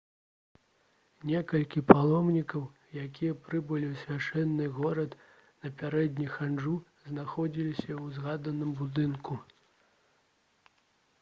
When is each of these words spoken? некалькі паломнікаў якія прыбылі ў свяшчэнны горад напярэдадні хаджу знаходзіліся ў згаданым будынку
некалькі 1.31 1.81
паломнікаў 1.89 2.61
якія 3.01 3.35
прыбылі 3.47 3.87
ў 3.91 3.99
свяшчэнны 4.03 4.65
горад 4.77 5.13
напярэдадні 5.65 6.27
хаджу 6.37 6.73
знаходзіліся 7.11 7.89
ў 7.89 8.05
згаданым 8.15 8.71
будынку 8.81 9.37